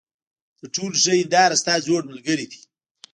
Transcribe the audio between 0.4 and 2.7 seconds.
تر ټولو ښه هینداره ستا زوړ ملګری دی.